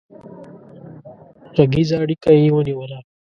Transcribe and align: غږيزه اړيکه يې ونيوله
غږيزه 1.55 1.95
اړيکه 2.03 2.29
يې 2.39 2.47
ونيوله 2.53 2.97